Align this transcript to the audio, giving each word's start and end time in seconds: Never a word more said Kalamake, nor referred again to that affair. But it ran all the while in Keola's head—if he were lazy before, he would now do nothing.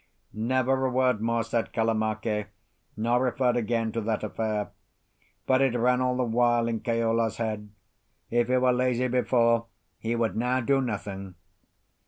Never 0.33 0.87
a 0.87 0.89
word 0.89 1.21
more 1.21 1.43
said 1.43 1.73
Kalamake, 1.73 2.47
nor 2.97 3.21
referred 3.23 3.55
again 3.55 3.91
to 3.91 4.01
that 4.01 4.23
affair. 4.23 4.71
But 5.45 5.61
it 5.61 5.77
ran 5.77 6.01
all 6.01 6.17
the 6.17 6.23
while 6.23 6.67
in 6.67 6.79
Keola's 6.79 7.37
head—if 7.37 8.47
he 8.47 8.57
were 8.57 8.73
lazy 8.73 9.07
before, 9.09 9.67
he 9.99 10.15
would 10.15 10.35
now 10.35 10.59
do 10.59 10.81
nothing. 10.81 11.35